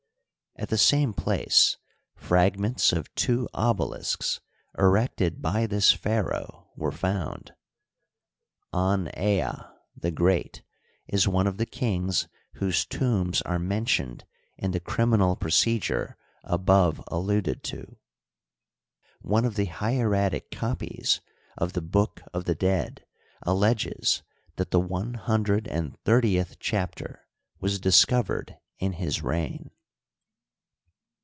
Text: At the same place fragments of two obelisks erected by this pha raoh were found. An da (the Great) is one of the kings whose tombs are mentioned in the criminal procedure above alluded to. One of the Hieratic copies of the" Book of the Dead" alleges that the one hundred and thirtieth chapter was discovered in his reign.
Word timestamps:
At 0.57 0.69
the 0.69 0.77
same 0.77 1.13
place 1.13 1.77
fragments 2.13 2.91
of 2.91 3.11
two 3.15 3.47
obelisks 3.53 4.41
erected 4.77 5.41
by 5.41 5.65
this 5.65 5.93
pha 5.93 6.21
raoh 6.23 6.67
were 6.75 6.91
found. 6.91 7.53
An 8.73 9.05
da 9.15 9.71
(the 9.95 10.11
Great) 10.11 10.61
is 11.07 11.27
one 11.27 11.47
of 11.47 11.57
the 11.57 11.65
kings 11.65 12.27
whose 12.55 12.83
tombs 12.85 13.41
are 13.43 13.57
mentioned 13.57 14.25
in 14.57 14.71
the 14.71 14.81
criminal 14.81 15.37
procedure 15.37 16.17
above 16.43 17.01
alluded 17.07 17.63
to. 17.63 17.97
One 19.21 19.45
of 19.45 19.55
the 19.55 19.65
Hieratic 19.67 20.51
copies 20.51 21.21
of 21.57 21.73
the" 21.73 21.81
Book 21.95 22.21
of 22.33 22.43
the 22.43 22.55
Dead" 22.55 23.03
alleges 23.41 24.21
that 24.57 24.71
the 24.71 24.81
one 24.81 25.13
hundred 25.13 25.67
and 25.69 25.97
thirtieth 26.03 26.57
chapter 26.59 27.25
was 27.61 27.79
discovered 27.79 28.57
in 28.77 28.91
his 28.93 29.23
reign. 29.23 29.71